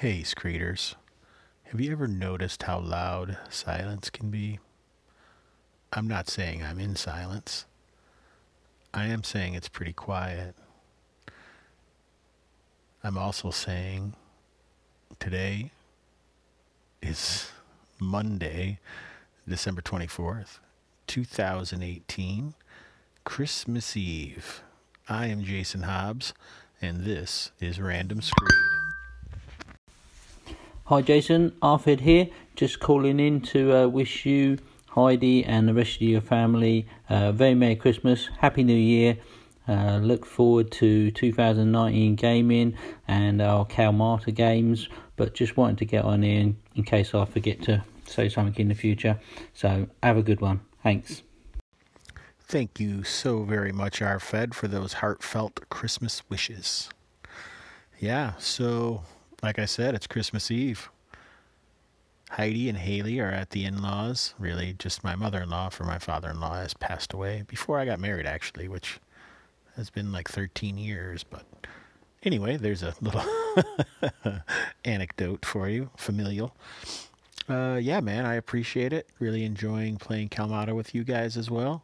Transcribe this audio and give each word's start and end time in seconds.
Hey, 0.00 0.22
Screeters. 0.22 0.94
Have 1.64 1.78
you 1.78 1.92
ever 1.92 2.08
noticed 2.08 2.62
how 2.62 2.78
loud 2.80 3.36
silence 3.50 4.08
can 4.08 4.30
be? 4.30 4.58
I'm 5.92 6.08
not 6.08 6.26
saying 6.26 6.62
I'm 6.62 6.80
in 6.80 6.96
silence. 6.96 7.66
I 8.94 9.08
am 9.08 9.22
saying 9.24 9.52
it's 9.52 9.68
pretty 9.68 9.92
quiet. 9.92 10.54
I'm 13.04 13.18
also 13.18 13.50
saying 13.50 14.14
today 15.18 15.70
is 17.02 17.50
Monday, 17.98 18.78
December 19.46 19.82
24th, 19.82 20.60
2018, 21.08 22.54
Christmas 23.24 23.94
Eve. 23.98 24.62
I 25.10 25.26
am 25.26 25.44
Jason 25.44 25.82
Hobbs, 25.82 26.32
and 26.80 27.04
this 27.04 27.52
is 27.60 27.78
Random 27.78 28.22
Screed. 28.22 28.59
Hi 30.90 31.02
Jason, 31.02 31.52
Arfed 31.62 32.00
here, 32.00 32.26
just 32.56 32.80
calling 32.80 33.20
in 33.20 33.42
to 33.42 33.72
uh, 33.72 33.86
wish 33.86 34.26
you, 34.26 34.58
Heidi, 34.88 35.44
and 35.44 35.68
the 35.68 35.72
rest 35.72 35.94
of 35.94 36.02
your 36.02 36.20
family 36.20 36.84
a 37.08 37.30
very 37.30 37.54
Merry 37.54 37.76
Christmas, 37.76 38.28
Happy 38.40 38.64
New 38.64 38.74
Year. 38.74 39.16
Uh, 39.68 39.98
look 39.98 40.26
forward 40.26 40.72
to 40.72 41.12
2019 41.12 42.16
gaming 42.16 42.76
and 43.06 43.40
our 43.40 43.64
Kalmata 43.66 44.34
games, 44.34 44.88
but 45.14 45.32
just 45.32 45.56
wanted 45.56 45.78
to 45.78 45.84
get 45.84 46.04
on 46.04 46.24
in 46.24 46.56
in 46.74 46.82
case 46.82 47.14
I 47.14 47.24
forget 47.24 47.62
to 47.62 47.84
say 48.06 48.28
something 48.28 48.60
in 48.60 48.66
the 48.66 48.74
future. 48.74 49.20
So 49.54 49.86
have 50.02 50.16
a 50.16 50.24
good 50.24 50.40
one. 50.40 50.58
Thanks. 50.82 51.22
Thank 52.40 52.80
you 52.80 53.04
so 53.04 53.44
very 53.44 53.70
much, 53.70 54.00
Arfed, 54.00 54.54
for 54.54 54.66
those 54.66 54.94
heartfelt 54.94 55.68
Christmas 55.68 56.28
wishes. 56.28 56.90
Yeah, 58.00 58.32
so 58.38 59.04
like 59.42 59.58
I 59.58 59.64
said, 59.64 59.94
it's 59.94 60.06
Christmas 60.06 60.50
Eve. 60.50 60.90
Heidi 62.30 62.68
and 62.68 62.78
Haley 62.78 63.18
are 63.18 63.30
at 63.30 63.50
the 63.50 63.64
in 63.64 63.82
laws. 63.82 64.34
Really, 64.38 64.74
just 64.78 65.02
my 65.02 65.16
mother 65.16 65.42
in 65.42 65.50
law, 65.50 65.68
for 65.68 65.84
my 65.84 65.98
father 65.98 66.30
in 66.30 66.40
law 66.40 66.54
has 66.54 66.74
passed 66.74 67.12
away 67.12 67.44
before 67.48 67.78
I 67.78 67.84
got 67.84 67.98
married, 67.98 68.26
actually, 68.26 68.68
which 68.68 69.00
has 69.76 69.90
been 69.90 70.12
like 70.12 70.28
13 70.28 70.78
years. 70.78 71.24
But 71.24 71.44
anyway, 72.22 72.56
there's 72.56 72.82
a 72.82 72.94
little 73.00 73.24
anecdote 74.84 75.44
for 75.44 75.68
you, 75.68 75.90
familial. 75.96 76.54
Uh, 77.48 77.80
yeah, 77.82 77.98
man, 77.98 78.26
I 78.26 78.34
appreciate 78.34 78.92
it. 78.92 79.08
Really 79.18 79.44
enjoying 79.44 79.96
playing 79.96 80.28
Kalmata 80.28 80.74
with 80.74 80.94
you 80.94 81.02
guys 81.02 81.36
as 81.36 81.50
well. 81.50 81.82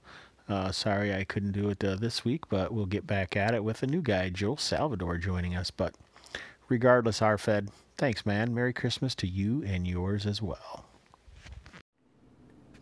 Uh, 0.48 0.70
sorry 0.70 1.12
I 1.12 1.24
couldn't 1.24 1.52
do 1.52 1.68
it 1.70 1.82
uh, 1.82 1.96
this 1.96 2.24
week, 2.24 2.48
but 2.48 2.72
we'll 2.72 2.86
get 2.86 3.04
back 3.04 3.36
at 3.36 3.52
it 3.52 3.64
with 3.64 3.82
a 3.82 3.86
new 3.88 4.00
guy, 4.00 4.28
Joel 4.28 4.58
Salvador, 4.58 5.18
joining 5.18 5.56
us. 5.56 5.72
But 5.72 5.96
regardless, 6.68 7.20
Arfed. 7.20 7.68
thanks, 7.96 8.26
man. 8.26 8.54
Merry 8.54 8.72
Christmas 8.72 9.14
to 9.16 9.26
you 9.26 9.62
and 9.64 9.86
yours 9.86 10.26
as 10.26 10.40
well. 10.42 10.86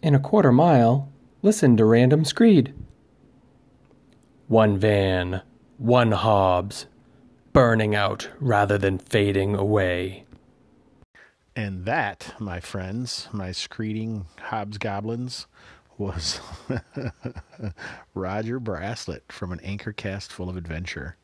In 0.02 0.14
a 0.14 0.20
quarter 0.20 0.52
mile, 0.52 1.10
listen 1.42 1.76
to 1.76 1.84
Random 1.84 2.24
Screed. 2.24 2.74
One 4.48 4.76
van, 4.78 5.42
one 5.78 6.12
Hobbs, 6.12 6.86
burning 7.52 7.94
out 7.94 8.28
rather 8.38 8.76
than 8.76 8.98
fading 8.98 9.54
away. 9.54 10.26
And 11.56 11.84
that, 11.84 12.34
my 12.41 12.60
friends, 12.60 13.28
my 13.32 13.50
screeding 13.50 14.26
Hobbs 14.41 14.76
goblins, 14.76 15.46
was 15.96 16.41
Roger 18.14 18.58
Braslett 18.58 19.30
from 19.30 19.52
an 19.52 19.60
anchor 19.60 19.92
cast 19.92 20.32
full 20.32 20.50
of 20.50 20.56
adventure. 20.56 21.16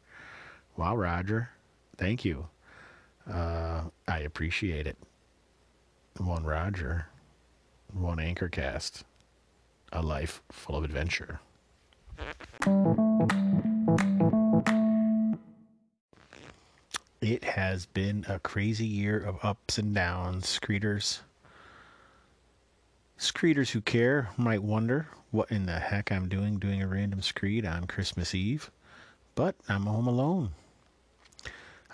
Wow, 0.77 0.97
Roger. 0.97 1.51
Thank 2.01 2.25
you. 2.25 2.49
Uh, 3.31 3.83
I 4.09 4.21
appreciate 4.21 4.87
it. 4.87 4.97
One 6.17 6.45
Roger, 6.45 7.09
one 7.93 8.19
anchor 8.19 8.49
cast, 8.49 9.05
a 9.93 10.01
life 10.01 10.41
full 10.51 10.77
of 10.77 10.85
adventure. 10.85 11.41
It 17.21 17.45
has 17.45 17.85
been 17.85 18.25
a 18.27 18.39
crazy 18.39 18.87
year 18.87 19.19
of 19.19 19.37
ups 19.43 19.77
and 19.77 19.95
downs, 19.95 20.47
Screeters. 20.47 21.21
Screeters 23.19 23.73
who 23.73 23.83
care 23.83 24.31
might 24.39 24.63
wonder 24.63 25.09
what 25.31 25.53
in 25.53 25.67
the 25.67 25.79
heck 25.79 26.11
I'm 26.11 26.31
doing 26.31 26.59
doing 26.59 26.83
a 26.83 26.89
random 26.89 27.21
screed 27.21 27.67
on 27.67 27.87
Christmas 27.87 28.35
Eve, 28.35 28.71
but 29.35 29.55
I'm 29.69 29.85
home 29.85 30.07
alone. 30.07 30.53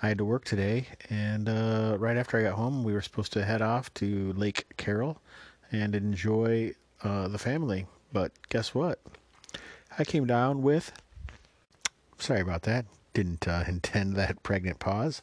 I 0.03 0.09
had 0.09 0.19
to 0.19 0.25
work 0.25 0.45
today, 0.45 0.89
and 1.09 1.49
uh, 1.49 1.97
right 1.99 2.19
after 2.19 2.39
I 2.39 2.43
got 2.43 2.55
home, 2.55 2.85
we 2.85 2.93
were 2.93 3.01
supposed 3.01 3.33
to 3.33 3.45
head 3.45 3.63
off 3.63 3.93
to 3.95 4.33
Lake 4.35 4.67
Carroll 4.77 5.23
and 5.73 5.95
enjoy 5.95 6.75
uh, 7.03 7.29
the 7.29 7.39
family. 7.39 7.87
But 8.13 8.33
guess 8.51 8.75
what? 8.75 9.01
I 9.99 10.05
came 10.05 10.27
down 10.27 10.63
with. 10.63 10.93
Sorry 12.19 12.41
about 12.41 12.63
that. 12.63 12.85
Didn't 13.15 13.49
uh, 13.49 13.65
intend 13.69 14.17
that 14.17 14.43
pregnant 14.43 14.81
pause. 14.81 15.23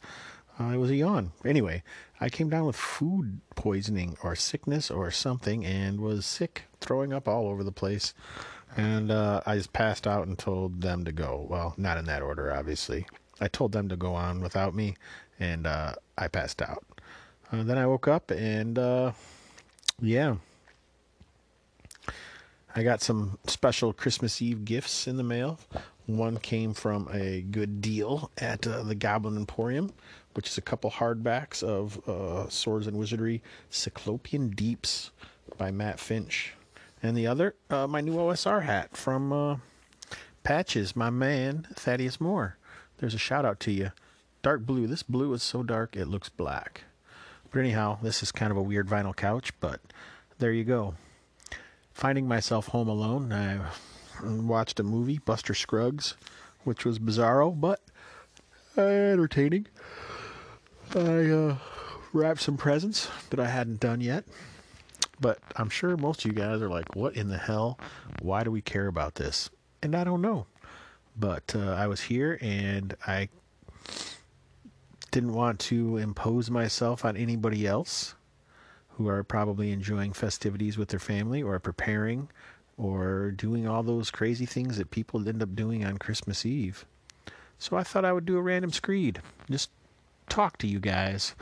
Uh, 0.58 0.70
it 0.70 0.76
was 0.76 0.90
a 0.90 0.96
yawn. 0.96 1.32
Anyway, 1.44 1.82
I 2.20 2.28
came 2.28 2.48
down 2.48 2.66
with 2.66 2.76
food 2.76 3.40
poisoning 3.54 4.16
or 4.22 4.36
sickness 4.36 4.90
or 4.90 5.10
something 5.10 5.64
and 5.64 6.00
was 6.00 6.26
sick, 6.26 6.64
throwing 6.80 7.12
up 7.12 7.28
all 7.28 7.46
over 7.48 7.64
the 7.64 7.72
place. 7.72 8.14
And 8.76 9.10
uh, 9.10 9.40
I 9.46 9.56
just 9.56 9.72
passed 9.72 10.06
out 10.06 10.26
and 10.26 10.36
told 10.36 10.80
them 10.80 11.04
to 11.04 11.12
go. 11.12 11.46
Well, 11.48 11.74
not 11.76 11.98
in 11.98 12.06
that 12.06 12.22
order, 12.22 12.52
obviously. 12.52 13.06
I 13.40 13.48
told 13.48 13.72
them 13.72 13.88
to 13.88 13.96
go 13.96 14.14
on 14.14 14.40
without 14.40 14.74
me, 14.74 14.96
and 15.40 15.66
uh, 15.66 15.94
I 16.16 16.28
passed 16.28 16.62
out. 16.62 16.84
Uh, 17.52 17.62
then 17.62 17.78
I 17.78 17.86
woke 17.86 18.08
up 18.08 18.30
and, 18.30 18.78
uh, 18.78 19.12
yeah. 20.00 20.36
I 22.76 22.82
got 22.82 23.02
some 23.02 23.38
special 23.46 23.92
Christmas 23.92 24.42
Eve 24.42 24.64
gifts 24.64 25.06
in 25.06 25.16
the 25.16 25.22
mail. 25.22 25.60
One 26.06 26.38
came 26.38 26.74
from 26.74 27.08
a 27.12 27.42
good 27.42 27.80
deal 27.80 28.30
at 28.38 28.66
uh, 28.66 28.82
the 28.82 28.96
Goblin 28.96 29.36
Emporium, 29.36 29.92
which 30.34 30.48
is 30.48 30.58
a 30.58 30.62
couple 30.62 30.90
hardbacks 30.90 31.62
of 31.62 32.06
uh, 32.08 32.48
Swords 32.48 32.86
and 32.86 32.98
Wizardry 32.98 33.42
Cyclopean 33.70 34.50
Deeps 34.50 35.12
by 35.56 35.70
Matt 35.70 36.00
Finch. 36.00 36.54
And 37.02 37.16
the 37.16 37.26
other, 37.26 37.54
uh, 37.70 37.86
my 37.86 38.00
new 38.00 38.14
OSR 38.14 38.62
hat 38.62 38.96
from 38.96 39.60
Patches, 40.42 40.96
my 40.96 41.10
man, 41.10 41.68
Thaddeus 41.74 42.20
Moore. 42.20 42.56
There's 42.98 43.14
a 43.14 43.18
shout 43.18 43.44
out 43.44 43.60
to 43.60 43.72
you. 43.72 43.92
Dark 44.42 44.62
blue. 44.66 44.86
This 44.86 45.02
blue 45.02 45.32
is 45.32 45.42
so 45.42 45.62
dark 45.62 45.96
it 45.96 46.06
looks 46.06 46.28
black. 46.28 46.84
But 47.50 47.60
anyhow, 47.60 47.98
this 48.02 48.22
is 48.22 48.32
kind 48.32 48.50
of 48.50 48.56
a 48.56 48.62
weird 48.62 48.88
vinyl 48.88 49.14
couch, 49.14 49.52
but 49.60 49.80
there 50.38 50.52
you 50.52 50.64
go. 50.64 50.94
Finding 51.92 52.26
myself 52.26 52.68
home 52.68 52.88
alone, 52.88 53.32
I 53.32 53.60
watched 54.22 54.80
a 54.80 54.82
movie, 54.82 55.18
Buster 55.18 55.54
Scruggs, 55.54 56.16
which 56.64 56.84
was 56.84 56.98
bizarro, 56.98 57.58
but 57.58 57.80
entertaining. 58.76 59.66
I 60.94 61.30
uh, 61.30 61.56
wrapped 62.12 62.40
some 62.40 62.56
presents 62.56 63.08
that 63.30 63.40
I 63.40 63.46
hadn't 63.46 63.80
done 63.80 64.00
yet. 64.00 64.24
But 65.20 65.38
I'm 65.56 65.70
sure 65.70 65.96
most 65.96 66.24
of 66.24 66.32
you 66.32 66.36
guys 66.36 66.60
are 66.60 66.68
like, 66.68 66.96
what 66.96 67.14
in 67.14 67.28
the 67.28 67.38
hell? 67.38 67.78
Why 68.20 68.42
do 68.42 68.50
we 68.50 68.60
care 68.60 68.88
about 68.88 69.14
this? 69.14 69.48
And 69.82 69.94
I 69.94 70.02
don't 70.04 70.20
know. 70.20 70.46
But 71.16 71.54
uh, 71.54 71.72
I 71.72 71.86
was 71.86 72.02
here 72.02 72.38
and 72.40 72.96
I 73.06 73.28
didn't 75.10 75.32
want 75.32 75.60
to 75.60 75.96
impose 75.96 76.50
myself 76.50 77.04
on 77.04 77.16
anybody 77.16 77.66
else 77.66 78.14
who 78.96 79.08
are 79.08 79.22
probably 79.22 79.70
enjoying 79.70 80.12
festivities 80.12 80.76
with 80.76 80.88
their 80.88 81.00
family 81.00 81.42
or 81.42 81.58
preparing 81.58 82.28
or 82.76 83.30
doing 83.30 83.68
all 83.68 83.82
those 83.82 84.10
crazy 84.10 84.46
things 84.46 84.76
that 84.76 84.90
people 84.90 85.28
end 85.28 85.42
up 85.42 85.54
doing 85.54 85.84
on 85.84 85.98
Christmas 85.98 86.44
Eve. 86.44 86.84
So 87.58 87.76
I 87.76 87.84
thought 87.84 88.04
I 88.04 88.12
would 88.12 88.26
do 88.26 88.36
a 88.36 88.42
random 88.42 88.72
screed. 88.72 89.20
Just 89.48 89.70
talk 90.28 90.58
to 90.58 90.66
you 90.66 90.80
guys 90.80 91.34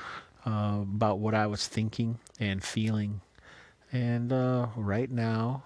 uh, 0.47 0.81
about 0.83 1.19
what 1.19 1.35
I 1.35 1.47
was 1.47 1.67
thinking 1.67 2.19
and 2.39 2.63
feeling. 2.63 3.23
And 3.91 4.33
uh, 4.33 4.69
right 4.77 5.11
now, 5.11 5.65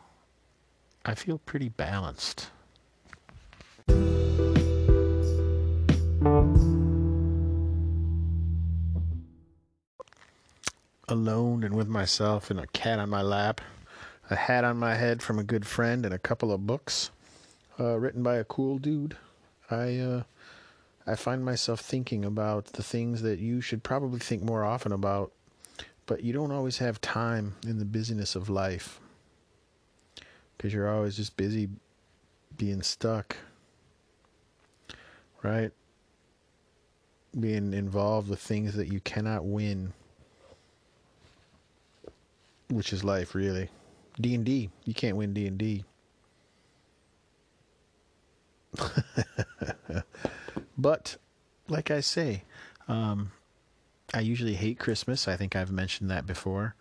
I 1.05 1.15
feel 1.15 1.39
pretty 1.39 1.69
balanced. 1.69 2.51
Alone 11.09 11.63
and 11.63 11.75
with 11.75 11.89
myself 11.89 12.51
and 12.51 12.59
a 12.59 12.67
cat 12.69 12.99
on 12.99 13.09
my 13.09 13.23
lap, 13.23 13.61
a 14.29 14.37
hat 14.37 14.65
on 14.65 14.77
my 14.77 14.95
head 14.95 15.23
from 15.23 15.39
a 15.39 15.45
good 15.45 15.67
friend, 15.67 16.05
and 16.05 16.13
a 16.13 16.19
couple 16.19 16.53
of 16.53 16.67
books 16.67 17.11
uh, 17.79 17.97
written 17.97 18.23
by 18.23 18.37
a 18.37 18.45
cool 18.45 18.79
dude. 18.79 19.17
I 19.71 19.99
uh, 19.99 20.23
I 21.07 21.15
find 21.15 21.45
myself 21.45 21.81
thinking 21.81 22.25
about 22.25 22.67
the 22.73 22.83
things 22.83 23.23
that 23.23 23.39
you 23.39 23.61
should 23.61 23.85
probably 23.85 24.19
think 24.19 24.43
more 24.43 24.65
often 24.65 24.91
about, 24.93 25.33
but 26.07 26.25
you 26.25 26.33
don't 26.33 26.51
always 26.51 26.79
have 26.79 27.01
time 27.01 27.55
in 27.65 27.79
the 27.79 27.85
busyness 27.85 28.35
of 28.35 28.49
life 28.49 29.01
because 30.57 30.75
you're 30.75 30.93
always 30.93 31.17
just 31.17 31.37
busy 31.37 31.69
being 32.57 32.83
stuck. 32.83 33.37
Right? 35.43 35.71
being 37.39 37.75
involved 37.75 38.29
with 38.29 38.41
things 38.41 38.75
that 38.75 38.93
you 38.93 39.01
cannot 39.01 39.45
win, 39.45 39.93
which 42.71 42.93
is 42.93 43.05
life, 43.05 43.35
really. 43.35 43.69
D 44.21 44.35
and 44.35 44.45
D, 44.45 44.71
you 44.85 44.95
can't 44.95 45.17
win 45.17 45.35
D 45.35 45.47
and 45.47 45.59
D. 45.59 45.85
But, 50.79 51.17
like 51.69 51.91
I 51.91 52.01
say, 52.01 52.43
um, 52.89 53.33
I 54.13 54.21
usually 54.21 54.55
hate 54.55 54.79
Christmas. 54.79 55.27
I 55.27 55.37
think 55.37 55.57
I've 55.57 55.73
mentioned 55.73 56.11
that 56.11 56.27
before. 56.27 56.75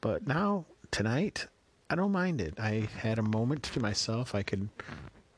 But 0.00 0.26
now, 0.26 0.66
tonight, 0.90 1.46
I 1.90 1.96
don't 1.96 2.12
mind 2.12 2.40
it. 2.40 2.54
I 2.58 2.88
had 2.98 3.18
a 3.18 3.22
moment 3.22 3.64
to 3.64 3.80
myself. 3.80 4.34
I 4.34 4.42
could 4.42 4.68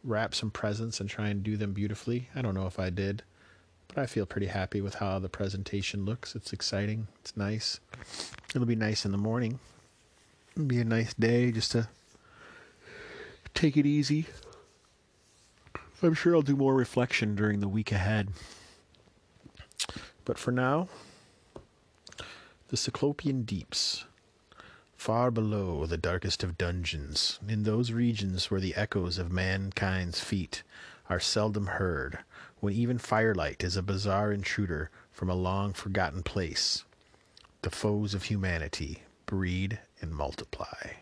wrap 0.05 0.35
some 0.35 0.50
presents 0.50 1.00
and 1.00 1.09
try 1.09 1.29
and 1.29 1.43
do 1.43 1.56
them 1.56 1.73
beautifully. 1.73 2.29
I 2.35 2.43
don't 2.43 2.55
know 2.55 2.67
if 2.67 2.79
I 2.79 2.91
did, 2.91 3.23
but 3.88 3.99
I 3.99 4.06
feel 4.06 4.27
pretty 4.27 4.47
happy 4.49 4.81
with 4.81 4.97
how 4.97 5.19
the 5.19 5.29
presentation 5.29 6.05
looks. 6.05 6.37
It's 6.37 6.53
exciting. 6.53 7.09
It's 7.21 7.37
nice. 7.37 7.81
It'll 8.55 8.67
be 8.67 8.77
nice 8.77 9.05
in 9.05 9.12
the 9.12 9.19
morning. 9.19 9.59
Be 10.56 10.81
a 10.81 10.85
nice 10.85 11.12
day 11.12 11.53
just 11.53 11.73
to 11.73 11.87
take 13.53 13.76
it 13.76 13.85
easy. 13.85 14.26
I'm 16.03 16.14
sure 16.14 16.35
I'll 16.35 16.41
do 16.41 16.56
more 16.56 16.75
reflection 16.75 17.35
during 17.35 17.61
the 17.61 17.69
week 17.69 17.93
ahead. 17.93 18.31
But 20.25 20.38
for 20.38 20.53
now, 20.53 20.88
the 22.69 22.76
Cyclopean 22.79 23.43
deeps, 23.43 24.06
far 24.97 25.31
below 25.31 25.85
the 25.85 25.99
darkest 25.99 26.43
of 26.43 26.56
dungeons, 26.56 27.38
in 27.47 27.64
those 27.64 27.93
regions 27.93 28.50
where 28.50 28.61
the 28.61 28.75
echoes 28.76 29.19
of 29.19 29.31
mankind's 29.31 30.20
feet 30.20 30.62
are 31.11 31.20
seldom 31.20 31.67
heard, 31.67 32.20
when 32.61 32.73
even 32.73 32.97
firelight 32.97 33.62
is 33.62 33.76
a 33.76 33.82
bizarre 33.82 34.32
intruder 34.32 34.91
from 35.12 35.29
a 35.29 35.35
long 35.35 35.75
forgotten 35.75 36.23
place, 36.23 36.85
the 37.61 37.70
foes 37.70 38.14
of 38.14 38.25
humanity 38.25 39.02
breed 39.26 39.81
and 40.00 40.12
multiply. 40.14 40.94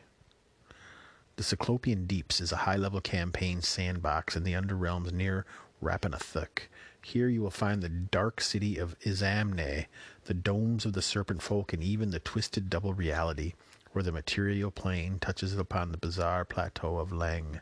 The 1.37 1.43
Cyclopean 1.43 2.07
Deeps 2.07 2.41
is 2.41 2.53
a 2.53 2.59
high 2.59 2.77
level 2.77 3.01
campaign 3.01 3.61
sandbox 3.61 4.37
in 4.37 4.45
the 4.45 4.53
Underrealms 4.53 5.13
near 5.13 5.45
Rappan 5.83 6.13
Athuk. 6.13 6.69
Here 7.03 7.29
you 7.29 7.43
will 7.43 7.51
find 7.51 7.83
the 7.83 7.89
dark 7.89 8.41
city 8.41 8.79
of 8.79 8.99
Izamne, 9.01 9.87
the 10.25 10.35
domes 10.35 10.87
of 10.87 10.93
the 10.93 11.03
Serpent 11.03 11.43
Folk, 11.43 11.73
and 11.73 11.83
even 11.83 12.11
the 12.11 12.21
twisted 12.21 12.71
double 12.71 12.95
reality 12.95 13.55
where 13.93 14.03
the 14.03 14.13
material 14.13 14.71
plane 14.71 15.19
touches 15.21 15.57
upon 15.57 15.93
the 15.93 15.99
bizarre 15.99 16.45
plateau 16.45 16.99
of 16.99 17.11
Leng. 17.11 17.61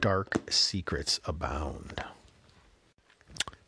Dark 0.00 0.50
secrets 0.50 1.20
abound. 1.24 2.04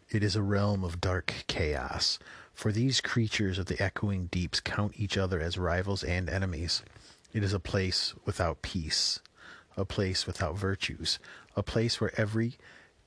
It 0.08 0.22
is 0.22 0.36
a 0.36 0.42
realm 0.42 0.84
of 0.84 1.00
dark 1.00 1.44
chaos, 1.46 2.18
for 2.54 2.72
these 2.72 3.00
creatures 3.00 3.58
of 3.58 3.66
the 3.66 3.82
echoing 3.82 4.26
deeps 4.26 4.60
count 4.60 4.94
each 4.96 5.18
other 5.18 5.40
as 5.40 5.58
rivals 5.58 6.04
and 6.04 6.30
enemies. 6.30 6.82
It 7.32 7.42
is 7.42 7.52
a 7.52 7.60
place 7.60 8.14
without 8.24 8.62
peace, 8.62 9.20
a 9.76 9.84
place 9.84 10.26
without 10.26 10.56
virtues, 10.56 11.18
a 11.56 11.62
place 11.62 12.00
where 12.00 12.18
every 12.18 12.56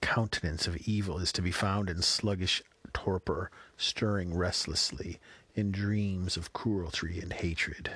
countenance 0.02 0.68
of 0.68 0.78
evil 0.88 1.18
is 1.18 1.32
to 1.32 1.42
be 1.42 1.52
found 1.52 1.90
in 1.90 2.02
sluggish 2.02 2.62
torpor, 2.94 3.50
stirring 3.78 4.36
restlessly 4.36 5.20
in 5.56 5.72
dreams 5.72 6.38
of 6.38 6.54
cruelty 6.54 7.20
and 7.20 7.34
hatred. 7.34 7.92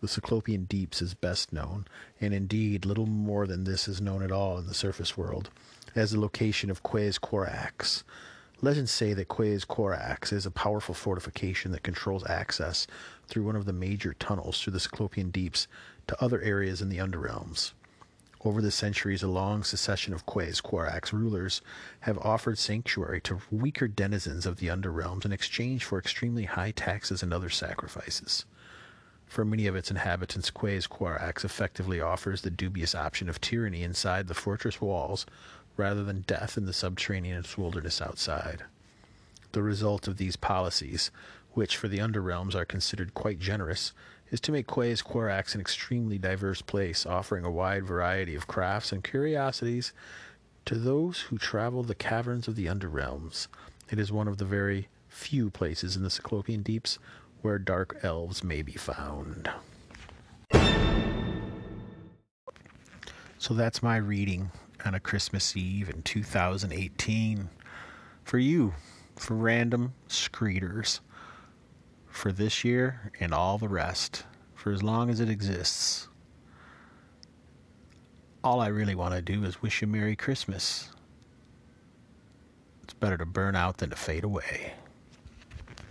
The 0.00 0.08
Cyclopean 0.08 0.64
Deeps 0.64 1.00
is 1.00 1.14
best 1.14 1.52
known, 1.52 1.86
and 2.20 2.34
indeed 2.34 2.84
little 2.84 3.06
more 3.06 3.46
than 3.46 3.64
this 3.64 3.88
is 3.88 4.00
known 4.00 4.22
at 4.22 4.30
all 4.30 4.58
in 4.58 4.66
the 4.66 4.74
surface 4.74 5.16
world, 5.16 5.50
as 5.94 6.10
the 6.10 6.20
location 6.20 6.68
of 6.68 6.82
Quaes 6.82 7.18
Corax, 7.18 8.04
Legends 8.62 8.90
say 8.90 9.12
that 9.12 9.28
Quaes 9.28 9.66
Corax 9.66 10.32
is 10.32 10.46
a 10.46 10.50
powerful 10.50 10.94
fortification 10.94 11.72
that 11.72 11.82
controls 11.82 12.26
access 12.26 12.86
through 13.28 13.42
one 13.42 13.56
of 13.56 13.66
the 13.66 13.72
major 13.72 14.14
tunnels 14.14 14.60
through 14.60 14.72
the 14.72 14.80
Cyclopean 14.80 15.30
Deeps 15.30 15.68
to 16.06 16.24
other 16.24 16.40
areas 16.40 16.80
in 16.80 16.88
the 16.88 16.96
Underrealms. 16.96 17.72
Over 18.46 18.62
the 18.62 18.70
centuries, 18.70 19.22
a 19.22 19.28
long 19.28 19.62
succession 19.62 20.14
of 20.14 20.24
Quaes 20.24 20.62
Corax 20.62 21.12
rulers 21.12 21.60
have 22.00 22.16
offered 22.18 22.56
sanctuary 22.56 23.20
to 23.22 23.42
weaker 23.50 23.88
denizens 23.88 24.46
of 24.46 24.56
the 24.56 24.68
Underrealms 24.68 25.26
in 25.26 25.32
exchange 25.32 25.84
for 25.84 25.98
extremely 25.98 26.44
high 26.44 26.70
taxes 26.70 27.22
and 27.22 27.34
other 27.34 27.50
sacrifices. 27.50 28.46
For 29.26 29.44
many 29.44 29.66
of 29.66 29.76
its 29.76 29.90
inhabitants, 29.90 30.50
Quaes 30.50 30.86
Corax 30.86 31.44
effectively 31.44 32.00
offers 32.00 32.40
the 32.40 32.50
dubious 32.50 32.94
option 32.94 33.28
of 33.28 33.40
tyranny 33.40 33.82
inside 33.82 34.28
the 34.28 34.34
fortress 34.34 34.80
walls 34.80 35.26
rather 35.76 36.02
than 36.04 36.22
death 36.22 36.56
in 36.56 36.66
the 36.66 36.72
subterranean 36.72 37.44
wilderness 37.56 38.00
outside. 38.00 38.64
The 39.52 39.62
result 39.62 40.08
of 40.08 40.16
these 40.16 40.36
policies, 40.36 41.10
which 41.52 41.76
for 41.76 41.88
the 41.88 41.98
underrealms 41.98 42.54
are 42.54 42.64
considered 42.64 43.14
quite 43.14 43.38
generous, 43.38 43.92
is 44.30 44.40
to 44.40 44.52
make 44.52 44.66
Quaes 44.66 45.02
Corax 45.02 45.54
an 45.54 45.60
extremely 45.60 46.18
diverse 46.18 46.60
place, 46.60 47.06
offering 47.06 47.44
a 47.44 47.50
wide 47.50 47.84
variety 47.84 48.34
of 48.34 48.46
crafts 48.46 48.92
and 48.92 49.04
curiosities 49.04 49.92
to 50.64 50.74
those 50.74 51.20
who 51.20 51.38
travel 51.38 51.82
the 51.82 51.94
caverns 51.94 52.48
of 52.48 52.56
the 52.56 52.66
underrealms. 52.66 53.46
It 53.90 53.98
is 53.98 54.10
one 54.10 54.26
of 54.26 54.38
the 54.38 54.44
very 54.44 54.88
few 55.08 55.48
places 55.48 55.96
in 55.96 56.02
the 56.02 56.10
Cyclopean 56.10 56.62
deeps 56.62 56.98
where 57.40 57.58
dark 57.58 57.98
elves 58.02 58.42
may 58.42 58.62
be 58.62 58.72
found. 58.72 59.48
So 63.38 63.54
that's 63.54 63.82
my 63.82 63.96
reading 63.96 64.50
on 64.86 64.94
a 64.94 65.00
Christmas 65.00 65.56
Eve 65.56 65.90
in 65.90 66.02
2018 66.02 67.50
for 68.22 68.38
you, 68.38 68.72
for 69.16 69.34
random 69.34 69.94
screeders, 70.08 71.00
for 72.06 72.30
this 72.30 72.64
year 72.64 73.12
and 73.18 73.34
all 73.34 73.58
the 73.58 73.68
rest, 73.68 74.24
for 74.54 74.72
as 74.72 74.82
long 74.82 75.10
as 75.10 75.18
it 75.18 75.28
exists. 75.28 76.08
All 78.44 78.60
I 78.60 78.68
really 78.68 78.94
want 78.94 79.14
to 79.14 79.20
do 79.20 79.44
is 79.44 79.60
wish 79.60 79.82
you 79.82 79.88
Merry 79.88 80.14
Christmas. 80.14 80.90
It's 82.84 82.94
better 82.94 83.18
to 83.18 83.26
burn 83.26 83.56
out 83.56 83.78
than 83.78 83.90
to 83.90 83.96
fade 83.96 84.22
away. 84.22 84.74